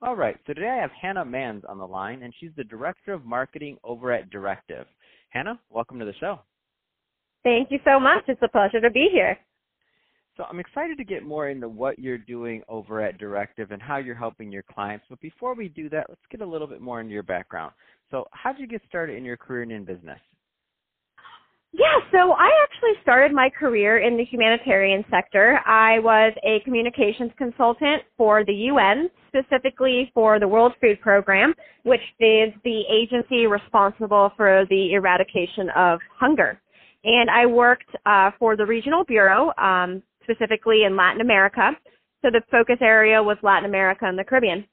[0.00, 3.12] All right, so today I have Hannah Mans on the line, and she's the Director
[3.12, 4.86] of Marketing over at Directive.
[5.30, 6.38] Hannah, welcome to the show.
[7.42, 8.22] Thank you so much.
[8.28, 9.36] It's a pleasure to be here.
[10.36, 13.96] So I'm excited to get more into what you're doing over at Directive and how
[13.96, 15.04] you're helping your clients.
[15.10, 17.72] But before we do that, let's get a little bit more into your background.
[18.12, 20.20] So how did you get started in your career and in business?
[21.72, 25.60] Yeah, so I actually started my career in the humanitarian sector.
[25.66, 32.00] I was a communications consultant for the UN, specifically for the World Food Program, which
[32.20, 36.58] is the agency responsible for the eradication of hunger.
[37.04, 41.72] And I worked uh, for the regional bureau, um, specifically in Latin America.
[42.22, 44.66] So the focus area was Latin America and the Caribbean.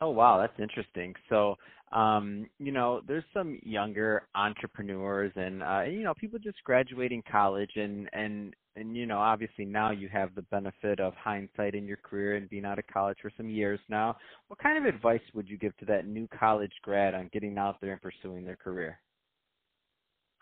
[0.00, 1.14] Oh wow, that's interesting.
[1.28, 1.56] So
[1.92, 7.70] um, you know, there's some younger entrepreneurs and uh, you know, people just graduating college
[7.76, 11.96] and and and you know, obviously now you have the benefit of hindsight in your
[11.96, 14.16] career and being out of college for some years now.
[14.48, 17.80] What kind of advice would you give to that new college grad on getting out
[17.80, 18.98] there and pursuing their career?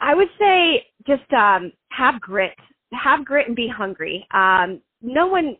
[0.00, 2.56] I would say just um have grit.
[2.92, 4.26] Have grit and be hungry.
[4.32, 5.56] Um no one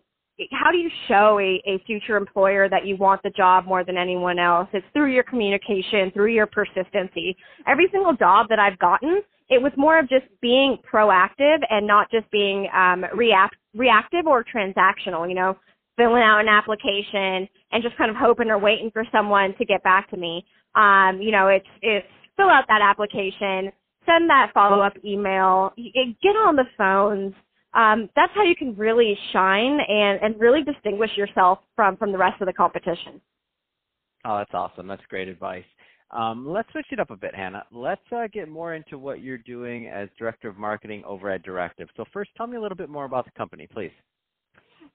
[0.53, 3.97] how do you show a, a future employer that you want the job more than
[3.97, 4.69] anyone else?
[4.73, 7.37] It's through your communication, through your persistency.
[7.67, 12.11] Every single job that I've gotten, it was more of just being proactive and not
[12.11, 15.57] just being um, react, reactive or transactional, you know,
[15.97, 19.83] filling out an application and just kind of hoping or waiting for someone to get
[19.83, 20.45] back to me.
[20.75, 22.07] Um, you know, it's, it's
[22.37, 23.73] fill out that application,
[24.05, 27.33] send that follow up email, get on the phones,
[27.77, 32.19] um, that's how you can really shine and, and really distinguish yourself from, from the
[32.19, 33.21] rest of the competition.
[34.25, 34.89] Oh, that's awesome.
[34.89, 35.65] That's great advice.
[36.11, 37.65] Um, let's switch it up a bit, Hannah.
[37.71, 41.89] Let's uh, get more into what you're doing as Director of Marketing over at Directive.
[41.97, 43.91] So, first, tell me a little bit more about the company, please.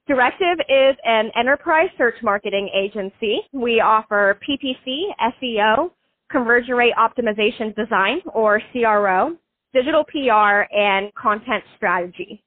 [0.07, 3.41] Directive is an enterprise search marketing agency.
[3.51, 5.03] We offer PPC,
[5.41, 5.91] SEO,
[6.31, 9.35] conversion rate optimization design, or CRO,
[9.73, 12.41] digital PR, and content strategy.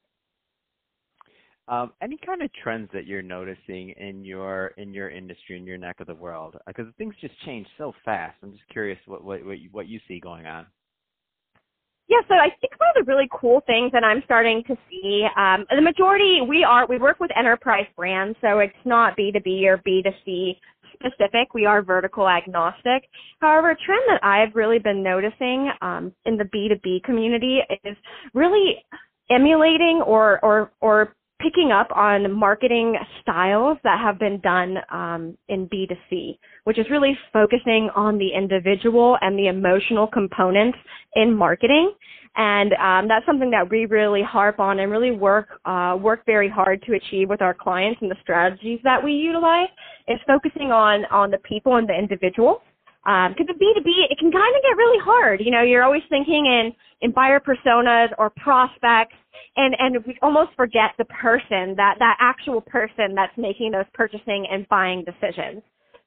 [1.67, 5.79] Um, any kind of trends that you're noticing in your in your industry in your
[5.79, 6.57] neck of the world?
[6.67, 8.37] Because uh, things just change so fast.
[8.43, 10.67] I'm just curious what what what you, what you see going on.
[12.07, 15.27] Yeah, so I think one of the really cool things that I'm starting to see,
[15.39, 19.79] um, the majority we are we work with enterprise brands, so it's not B2B or
[19.79, 20.57] B2C
[20.93, 21.55] specific.
[21.55, 23.09] We are vertical agnostic.
[23.41, 27.97] However, a trend that I've really been noticing um, in the B2B community is
[28.35, 28.85] really
[29.31, 35.69] emulating or or or picking up on marketing styles that have been done um, in
[35.69, 40.79] B2C, which is really focusing on the individual and the emotional components
[41.15, 41.93] in marketing.
[42.37, 46.49] And um, that's something that we really harp on and really work uh, work very
[46.49, 49.69] hard to achieve with our clients and the strategies that we utilize
[50.09, 52.63] is focusing on on the people and the individual.
[53.05, 55.41] Because um, the B2B, it can kind of get really hard.
[55.41, 56.73] You know, you're always thinking in,
[57.03, 59.15] in buyer personas or prospects
[59.57, 64.47] and and we almost forget the person that that actual person that's making those purchasing
[64.51, 65.63] and buying decisions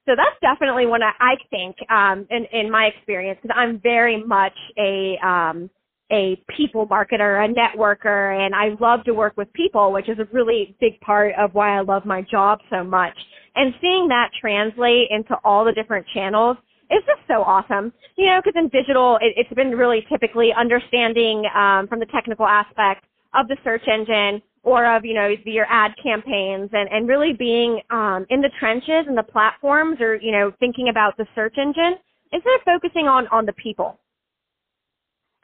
[0.06, 4.24] so that's definitely one i, I think um in in my experience because i'm very
[4.24, 5.69] much a um
[6.12, 10.28] a people marketer a networker and i love to work with people which is a
[10.34, 13.18] really big part of why i love my job so much
[13.56, 16.58] and seeing that translate into all the different channels
[16.91, 17.91] is just so awesome.
[18.15, 22.45] You know, because in digital, it, has been really typically understanding um, from the technical
[22.45, 27.34] aspect of the search engine or of you know your ad campaigns and and really
[27.34, 31.55] being um, in the trenches and the platforms or you know thinking about the search
[31.57, 31.95] engine
[32.31, 33.99] instead of focusing on on the people.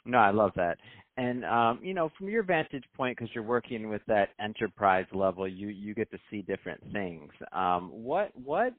[0.05, 0.77] No i love that.
[1.15, 5.47] And um, you know from your vantage point because you're working with that enterprise level
[5.47, 7.31] you you get to see different things.
[7.51, 8.73] Um, what what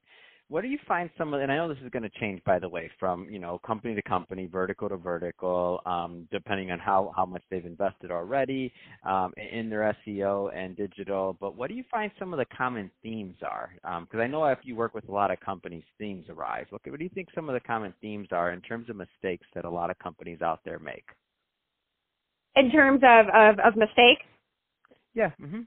[0.49, 2.59] what do you find some of and i know this is going to change by
[2.59, 7.13] the way from you know company to company vertical to vertical um, depending on how
[7.17, 8.73] how much they've invested already
[9.05, 12.91] um, in their seo and digital but what do you find some of the common
[13.03, 13.71] themes are?
[13.83, 16.67] Because um, i know if you work with a lot of companies themes arise.
[16.71, 19.47] What, what do you think some of the common themes are in terms of mistakes
[19.55, 21.05] that a lot of companies out there make?
[22.57, 24.23] In terms of of, of mistakes?
[25.15, 25.61] Yeah mm-hmm.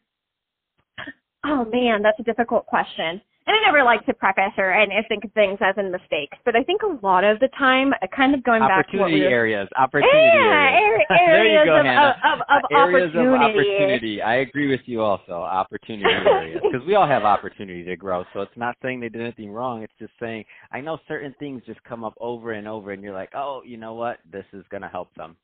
[1.45, 5.23] oh man that's a difficult question and I never like to preface or and think
[5.23, 8.35] of things as in mistakes, but I think a lot of the time, uh, kind
[8.35, 11.07] of going back to what we opportunity were, areas, opportunity yeah, areas.
[11.09, 13.35] you areas go, of, of, of, of Uh, areas opportunity.
[13.35, 14.21] of opportunity.
[14.21, 15.31] I agree with you also.
[15.31, 18.25] Opportunity areas because we all have opportunity to grow.
[18.33, 19.81] So it's not saying they did anything wrong.
[19.81, 23.13] It's just saying I know certain things just come up over and over, and you're
[23.13, 24.19] like, oh, you know what?
[24.29, 25.37] This is gonna help them.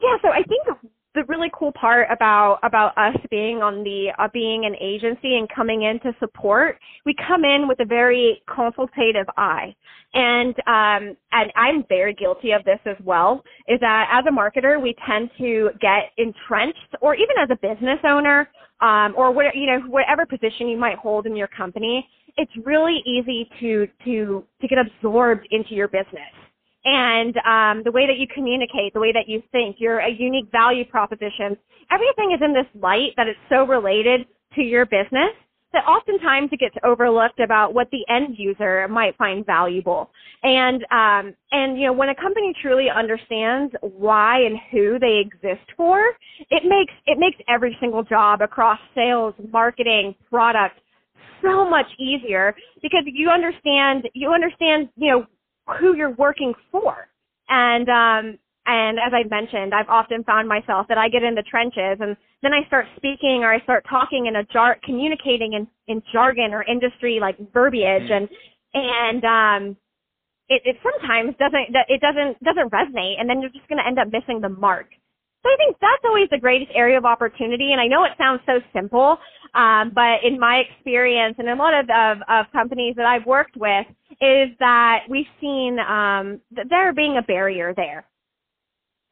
[0.00, 0.62] Yeah, so I think
[1.18, 5.48] the really cool part about about us being on the uh, being an agency and
[5.48, 9.74] coming in to support, we come in with a very consultative eye,
[10.14, 13.42] and um, and I'm very guilty of this as well.
[13.66, 17.98] Is that as a marketer, we tend to get entrenched, or even as a business
[18.04, 18.48] owner,
[18.80, 23.02] um, or what you know whatever position you might hold in your company, it's really
[23.04, 26.30] easy to to to get absorbed into your business
[26.84, 30.50] and um, the way that you communicate, the way that you think, your a unique
[30.52, 31.56] value proposition,
[31.90, 35.34] everything is in this light that it's so related to your business
[35.72, 40.10] that oftentimes it gets overlooked about what the end user might find valuable.
[40.42, 45.68] And um, and you know when a company truly understands why and who they exist
[45.76, 46.00] for,
[46.50, 50.80] it makes it makes every single job across sales, marketing, product
[51.42, 55.26] so much easier because you understand you understand you know
[55.80, 57.08] who you're working for.
[57.48, 61.42] And um and as I mentioned, I've often found myself that I get in the
[61.42, 65.66] trenches and then I start speaking or I start talking in a jar communicating in,
[65.86, 68.28] in jargon or industry like verbiage and
[68.74, 69.76] and um
[70.48, 74.08] it, it sometimes doesn't it doesn't doesn't resonate and then you're just gonna end up
[74.12, 74.86] missing the mark.
[75.42, 78.40] So I think that's always the greatest area of opportunity and I know it sounds
[78.44, 79.16] so simple,
[79.54, 83.56] um, but in my experience and a lot of, of, of companies that I've worked
[83.56, 83.86] with,
[84.20, 88.06] is that we've seen um, there being a barrier there.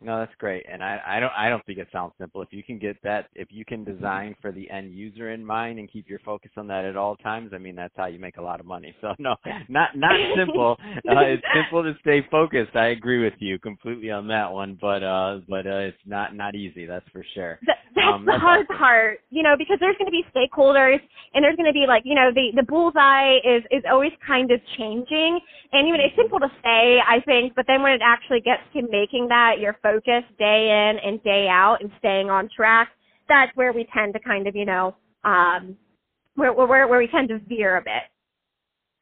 [0.02, 2.42] No, that's great, and I, I don't I don't think it sounds simple.
[2.42, 5.78] If you can get that, if you can design for the end user in mind
[5.78, 8.36] and keep your focus on that at all times, I mean that's how you make
[8.36, 8.94] a lot of money.
[9.00, 9.36] So no,
[9.68, 10.76] not not simple.
[10.80, 12.76] uh, it's simple to stay focused.
[12.76, 16.54] I agree with you completely on that one, but uh, but uh, it's not not
[16.54, 16.84] easy.
[16.84, 17.58] That's for sure.
[17.66, 18.76] That, that's Um, the that's hard awesome.
[18.78, 21.00] part, you know, because there's going to be stakeholders
[21.34, 24.52] and there's going to be like, you know, the the bullseye is is always kind
[24.52, 25.40] of changing,
[25.72, 28.82] and even it's simple to say, I think, but then when it actually gets to
[28.90, 32.90] making that your focus day in and day out and staying on track,
[33.28, 34.94] that's where we tend to kind of, you know,
[35.24, 35.76] um,
[36.36, 38.04] where where where we tend to veer a bit.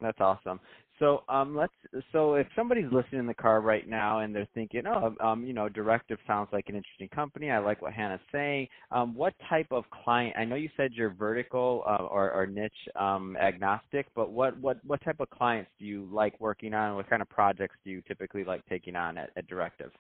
[0.01, 0.61] That's awesome.
[0.99, 1.73] So um let's
[2.13, 5.53] so if somebody's listening in the car right now and they're thinking, oh um you
[5.53, 7.51] know Directive sounds like an interesting company.
[7.51, 8.69] I like what Hannah's saying.
[8.91, 10.37] Um what type of client?
[10.39, 14.79] I know you said you're vertical uh, or or niche um agnostic, but what what
[14.85, 16.95] what type of clients do you like working on?
[16.97, 19.91] What kind of projects do you typically like taking on at, at Directive?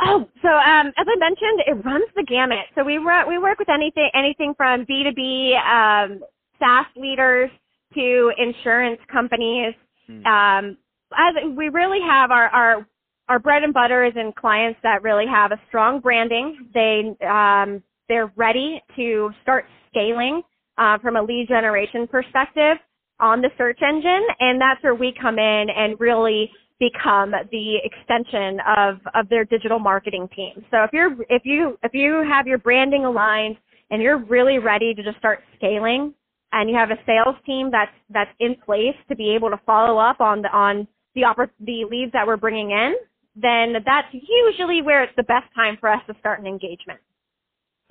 [0.00, 2.66] Oh, so um, as I mentioned, it runs the gamut.
[2.74, 6.20] So we work we work with anything anything from B two B um,
[6.58, 7.50] SaaS leaders
[7.94, 9.74] to insurance companies.
[10.06, 10.26] Hmm.
[10.26, 10.76] Um,
[11.16, 12.86] as we really have our our
[13.28, 16.68] our bread and butter is in clients that really have a strong branding.
[16.74, 20.42] They um, they're ready to start scaling
[20.78, 22.78] uh, from a lead generation perspective
[23.18, 28.60] on the search engine, and that's where we come in and really become the extension
[28.76, 30.64] of of their digital marketing team.
[30.70, 33.56] So if you're if you if you have your branding aligned
[33.90, 36.14] and you're really ready to just start scaling
[36.52, 39.98] and you have a sales team that's that's in place to be able to follow
[39.98, 42.94] up on the on the oppor- the leads that we're bringing in,
[43.34, 47.00] then that's usually where it's the best time for us to start an engagement.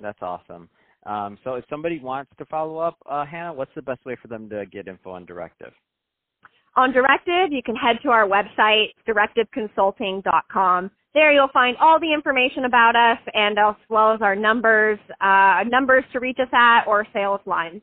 [0.00, 0.68] That's awesome.
[1.06, 4.28] Um, so if somebody wants to follow up, uh, Hannah, what's the best way for
[4.28, 5.72] them to get info on Directive?
[6.76, 10.90] On Directive, you can head to our website, directiveconsulting.com.
[11.14, 15.64] There you'll find all the information about us and as well as our numbers, uh,
[15.66, 17.80] numbers to reach us at or sales lines.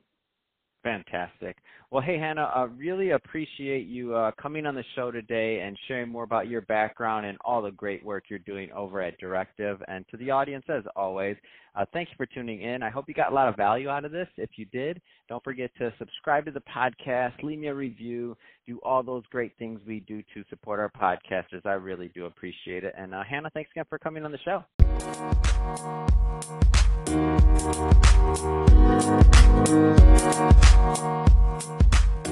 [0.83, 1.57] Fantastic.
[1.93, 6.09] Well, hey, Hannah, I really appreciate you uh, coming on the show today and sharing
[6.09, 9.79] more about your background and all the great work you're doing over at Directive.
[9.87, 11.37] And to the audience, as always,
[11.75, 12.81] uh, thank you for tuning in.
[12.81, 14.27] I hope you got a lot of value out of this.
[14.37, 18.35] If you did, don't forget to subscribe to the podcast, leave me a review,
[18.65, 21.63] do all those great things we do to support our podcasters.
[21.63, 22.95] I really do appreciate it.
[22.97, 24.63] And uh, Hannah, thanks again for coming on the show.